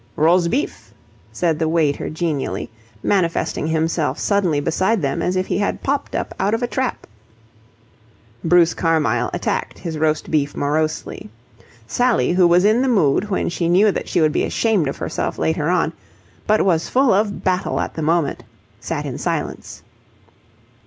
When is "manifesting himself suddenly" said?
3.03-4.59